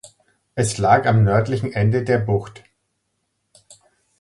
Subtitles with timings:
[0.55, 2.63] Es lag am nördlichen Ende der Bucht.